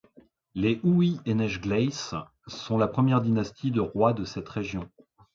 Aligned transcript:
Les 0.55 0.79
Uí 0.83 1.19
Enechglaiss 1.27 2.15
sont 2.47 2.79
la 2.79 2.87
première 2.87 3.21
dynastie 3.21 3.69
de 3.69 3.81
rois 3.81 4.13
de 4.13 4.25
cette 4.25 4.49
région. 4.49 4.89